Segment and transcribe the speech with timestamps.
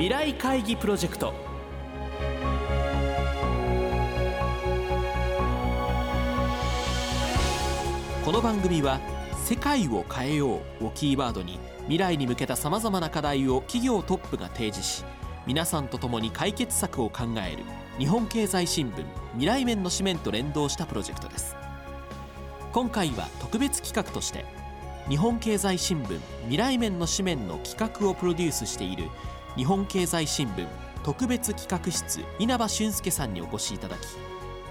[0.00, 1.34] 未来会議プロジェクト。
[8.24, 8.98] この番組は
[9.44, 15.04] 「世界を変えよう」をキーワードに未来に向けたさまざまな課題を企業トップが提示し
[15.46, 17.64] 皆さんと共に解決策を考える
[17.98, 21.54] 日本経済新聞未来面の紙面と連動したプロジェクトです。
[22.72, 24.46] 今回は特別企画として
[25.10, 29.10] 日本経済新聞未来面の紙面の企画をプロデュースしている
[29.56, 30.66] 日本経済新聞
[31.02, 34.00] 特別企画室稲葉俊介さんにお越しいただき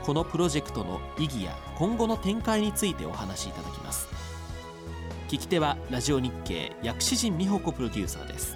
[0.04, 4.08] このプロジェクトの意義や今後の展開についてお話しいただきます。
[5.28, 8.56] 聞き手はラジオ日経薬師陣美穂子プロデューサーです。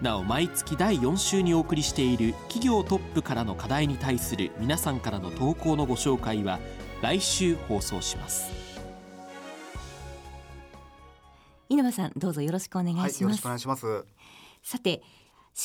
[0.00, 6.60] なお毎月第4週にお送りしている企業トップからの課題に対する皆さんからの投稿のご紹介は
[7.02, 8.52] 来週放送します。
[11.70, 14.04] 稲葉さんどうぞよろしくお願いします、はい、よろしくお願いします
[14.62, 15.02] さて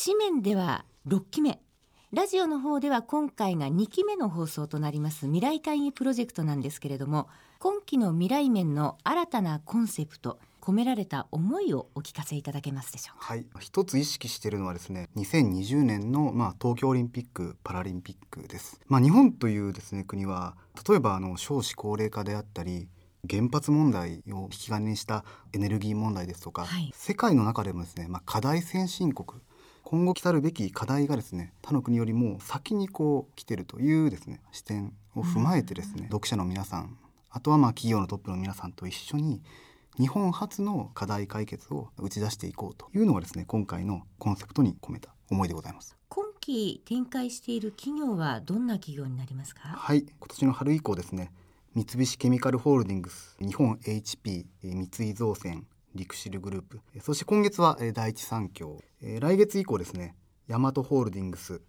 [0.06, 1.60] 紙面では6期目
[2.12, 7.28] ラジオの方では今回が2期目の放送となります未来会議プロジェクトなんですけれども
[7.60, 13.34] 今期の未来面の新たなコンセプト込められた思いをお聞かせいただけますでしょうか？
[13.34, 18.80] はい、一つ意識しているのはですね、2020年のまあ東京オリンピック・パラリンピックです。
[18.88, 20.56] まあ日本というですね国は
[20.88, 22.88] 例えばあの少子高齢化であったり。
[23.30, 29.42] 原発問題を引き金にしたエネルギー問題ですとか、はい、世界の中でもですね、まあ、課題先進国
[29.84, 36.98] 今後来たるべき課題がですね他の国よりも先にこう来てるというですね視点を踏まえてですね、読者の皆さん
[37.30, 39.42] あとはまあ企業のトップの皆さんと一緒に
[39.98, 45.96] 日本初の課題解決を打ち出していこうというのがですね今回のコンセプトに込めた思いでございます。
[46.10, 49.62] 今期展開している企業はどんな企業になりますか？
[49.62, 50.02] はい。
[50.02, 51.32] 今年の春以降ですね
[51.76, 56.80] 三菱ケミカルホールディングス日本 HP 三井造船リクシルグループ。
[57.02, 58.80] そして今月は第一三共。
[59.02, 60.16] 来月以降ですね
[60.48, 61.62] ヤマトホールディングス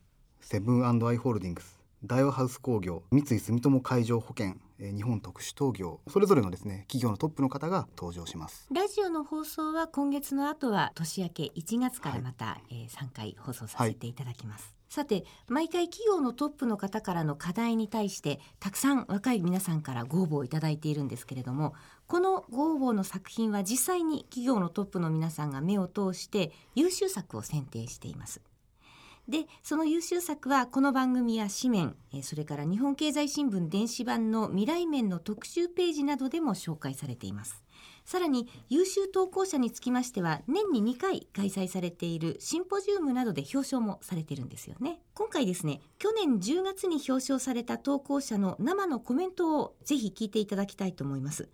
[0.42, 1.83] セブンアイ・ホールディングス。
[2.06, 8.68] 大和ハウス工業三井住友海上保険日本特殊陶業それぞれのですね企業のトップの方が登場します。
[8.70, 14.74] ラジオの放送は今月の後は年明け1月からまた、はい、えー、3回放送させていただきます、はい。
[14.90, 21.72] さて毎回企業のトップの方からの課題に対してたくさん若い皆さんからご応募をいただいているんですけれども
[22.06, 28.42] このご応募の作品は実際に企業のトップの皆さんが目を通して優秀作を選定しています
[29.28, 37.62] でその優秀作はこの番組や紙面それから日本経済新聞電子版の未来面の特集ページなどでも紹介されています。
[38.04, 45.00] さらに優秀投稿者につきましては年に2回開催されているシンポジウムなどで表彰もされてるんですよね。
[45.14, 51.48] 今回ですね去年10月に表彰された投稿者の生のコメントをぜひ聞いていただきたいと思います。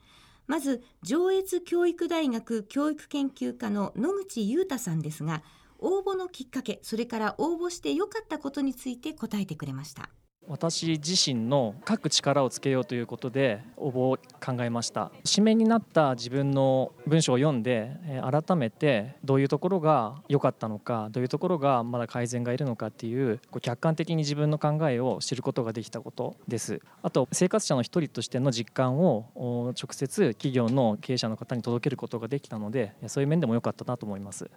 [0.48, 5.44] まず上越教育大学教育研究科の野口裕太さんですが
[5.80, 10.10] 応募のきっかけそれから応募して良かったことについて答えてくれました。
[10.48, 15.12] 私自身の書く力をつけようということで応募を考えました。
[15.32, 17.92] 紙面になった自分の文章を読んで
[18.28, 26.80] 改めてどういうところが良かったのかどういうところがまだ改善がいるのかっていう客観的に自分の考えを知ることができたことです。
[27.02, 34.50] あと生活者の一人としての実感を直接企業の経営者の方に届けることができたのでそういう面でも良かったなと思います。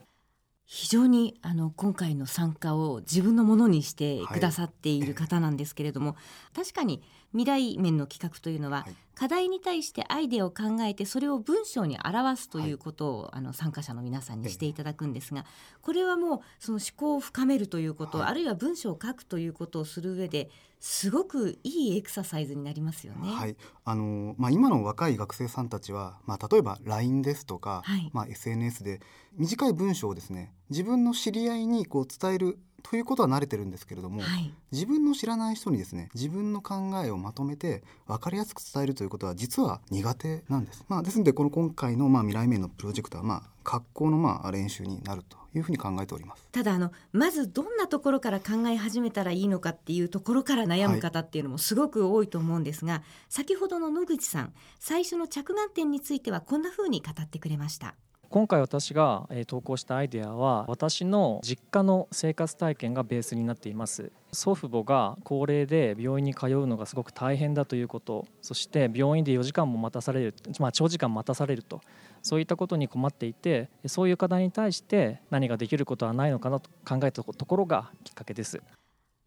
[0.66, 6.16] 非常にあの今回の参加を自分のものにしてくださっている方なんですけれども、は
[6.54, 15.46] い、確かに未来面の企画というのは、はい、課題に対してアイデアを考えてそれを文章に表すということを、はい、あの参加者の皆さんにしていただくんですが
[15.82, 20.50] これはもうその思考を深めるということ、あるいは文章を書くということをする上で
[20.80, 23.32] すごくいいエクササイズになりますよね。
[23.32, 23.56] はい。
[23.86, 29.00] あのまあ、今の若い学生さんたちは、まあ、例えば LINE ですとか、まあ、SNS で
[29.38, 40.86] 短い文章をですね自分の知り合いにこう伝えるということは慣れてるんですけれども、はい、自分の知らない人にですね自分の考えをまとめて分かりやすく伝えるということは実は苦手なんです。
[40.88, 57.96] まあ、ですのでこの今回のまあ未来面のプロジェクトはまあ格好のまあ練習になるというふうに考えておりますただあのまずどんなところから考え始めたらいいのかっていうところから悩む方っていうのもすごく多いと思うんですが、はい、先ほどの野口さん最初の着眼点についてはこんなふうに語ってくれました。
[58.34, 71.82] 今回私が投稿したアイデアは私の実家の生活体験がベースになっています祖父母が高齢で病院に通うのがすごく大変だということそして病院で4時間も待たされる、まあ、長時間待たされると
[72.24, 78.64] そういったことに困っていてそういう課題に対して何ができることはないのかなと考えたところがきっかけです。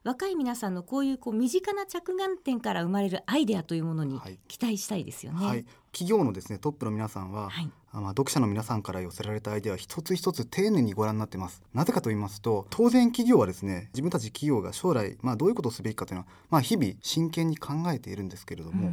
[0.06, 5.44] 若い皆さんのこういうこう身近な着眼点から生まれるアイデアというものに期待したいですよね。
[5.44, 11.60] はい、企業のですねトップの皆さんは、はい、まあ、読者の皆さんから寄せられたアイデアは一つ一つ丁寧にご覧になってます。
[11.74, 18.92] なぜかと言いますと当然企業はですね自分たち企業が将来、まあ、どういうことをすべきかというのは、まあ、日々真剣に考えているんですけれども、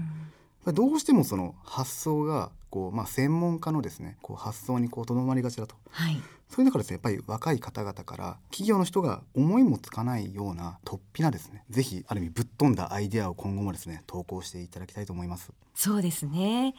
[0.65, 6.19] うん、どうしてもその発想がこう、まあ、専門家のですねこう発想にこうとどまりがちだと、はい、
[6.49, 15.51] そういう中ですねやっぱり若い方々から企業の人が思いもつかないような突飛なですねぜひある意味ぶっ飛んだアイデアを今後もですね投稿していただきたいと思います。
[15.73, 16.75] そうですね。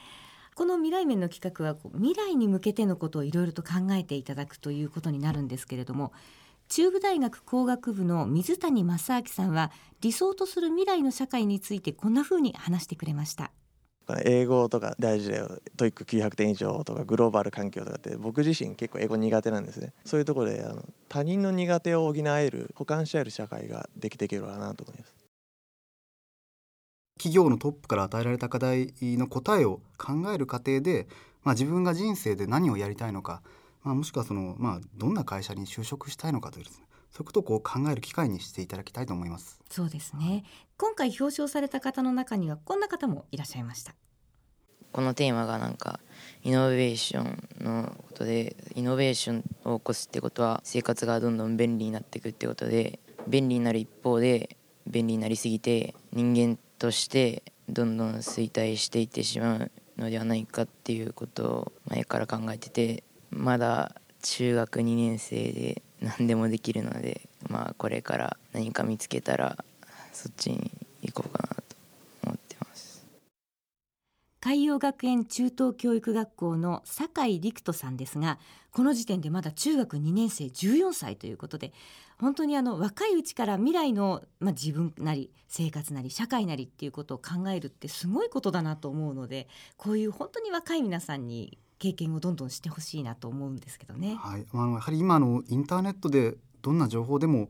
[0.54, 6.12] この未来面の企画は未来に向けてのことをいろいろと考えていただくということになるんですけれども
[6.68, 13.50] 中部大学工学部の水谷正明さんは理想とする未来の社会についてこんな風に話してくれました。
[14.24, 15.58] 英語とか大事だよ。
[15.76, 19.92] TOEIC 900点以上とかグローバル環境とかって僕自身結構英語苦手なんですね。
[20.04, 25.14] そういうところであの他人の苦手を補える補完し合える社会ができていけるかなと思います。
[27.16, 31.06] 企業のトップから与えられた課題の答えを考える過程で、
[31.42, 33.40] まあ、自分が人生で何をやりたいのか、
[33.82, 36.83] まあ、もしくはその、まあ、どんな会社に就職したいのかというですね。
[37.14, 39.60] そういうことをこう考える機会にしていただきたいと思います。
[39.70, 40.42] そうですね。
[40.76, 43.94] 今回表彰された方の中にはこんな方もいらっしゃいました。
[44.90, 46.00] このテーマがなんか
[46.42, 54.56] イノベーションのことでイノベーションを起こすってことは生活がどんどん便利になっていくってことで便利になる一方で
[54.88, 69.64] 便利になりすぎて人間としてどんどん衰退していってしまうのではないかっていうことを前から考えててまだ中学2年生で何でもできるのでまあこれから何か見つけたら
[70.12, 70.70] そっちに
[71.02, 71.62] 行こうかなと
[72.24, 73.04] 思ってます。
[74.40, 78.38] 海洋学園中等教育学校の酒井陸斗さんですが
[78.72, 81.72] この時点でまだ中学2年生14歳ということで
[82.18, 94.16] 本当にあの若いうちから未来の、まあ、自分なり生活なり社会なりっていうことを考えるってすごいことだなと思うのでこういう本当に若い皆さんに経験をどんどんしてほしいなと思うんですけどね。
[94.18, 97.48] はい、あのやはり今のインターネットでどんな情報でも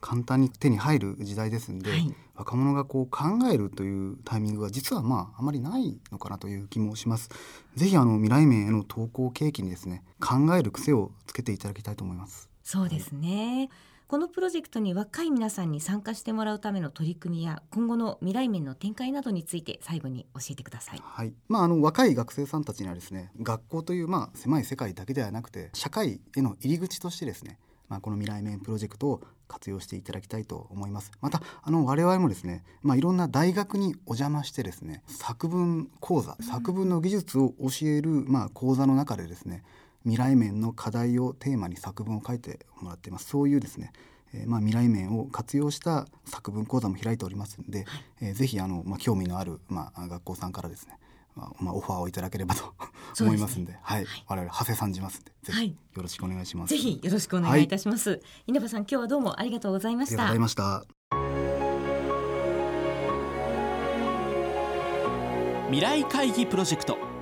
[0.00, 7.28] 簡単に手に入る時代ですんで、はい、若者がこう考えるというタイミングが実はまああまりないのかなという気もします。
[7.76, 12.48] ぜひあの未来面への投稿契機にですね考える癖をつけていただきたいと思います。
[12.62, 13.58] そうですね。
[13.58, 21.00] はいこのプロジェクトに若い皆さんに参加してもらうための取り組みや今後の未来面の展開などについて最後に教えてください。
[21.02, 21.32] はい。
[21.48, 27.58] まああの若い学生さんたちにはですね、学校というまあ狭い世界だけではなくて社会への入り口としてですね、
[27.88, 31.10] まあこの未来面プロジェクトを活用していただきたいと思います。
[31.22, 39.62] またあの我々もですね、まあいろんな大学にお邪魔してですね、作文講座、作文の技術を教えるまあ講座の中でですね。
[40.04, 43.92] 未来面の課題をテーマに作文を書いてもらっていますそういうですね
[44.36, 47.86] えー、まあ、未来面を活用した作文講座も開いておりますので、はい、
[48.20, 50.98] えー、ぜひあの、まあ、興味のある、まあ、学校さんからですね
[51.36, 52.74] まあ、まあ、オファーをいただければと
[53.20, 56.70] 思いますんで、ね、はい、はい、我々長谷さんじますんで、ぜひよろしくお願いします。
[56.70, 58.10] ぜひよろしくお願いいたします。
[58.10, 60.28] はい、稲葉さん、今日はどうもありがとうございました。
[60.28, 61.04] ありがとうございました。
[65.70, 67.13] 未来会議プロジェクト。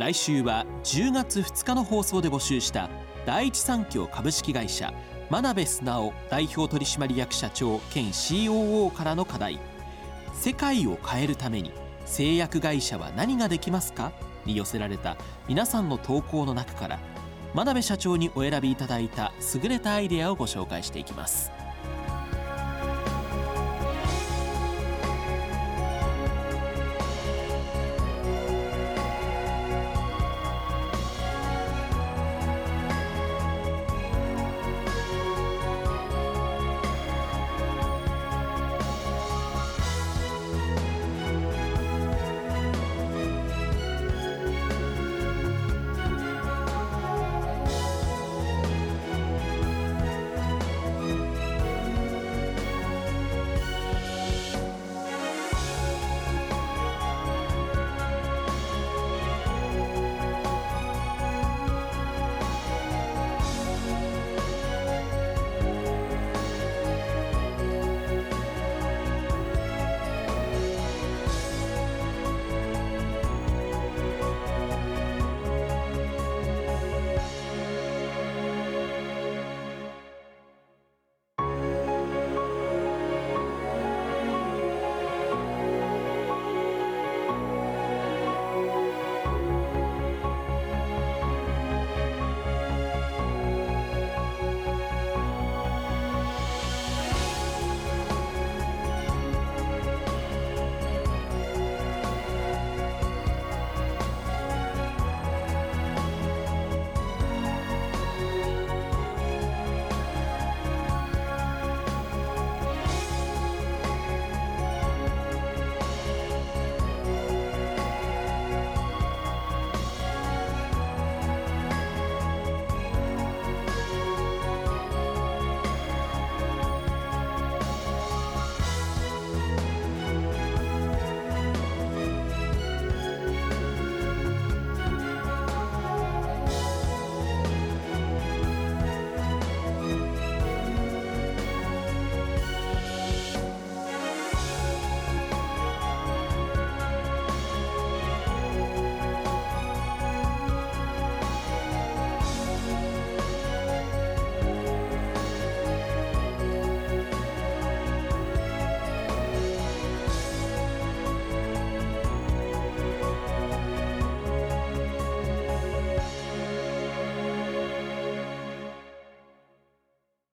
[0.00, 2.88] 来週は10月2日の放送で募集した
[3.26, 4.94] 第一三共株式会社
[5.28, 9.60] 真鍋素直代表取締役社長兼 COO からの課題
[10.32, 11.70] 「世界を変えるために
[12.06, 14.12] 製薬会社は何ができますか?」
[14.46, 16.98] に寄せられた皆さんの投稿の中から
[17.52, 21.59] 真鍋社長にお選びいただいた優れたアイデアをご紹介していきます。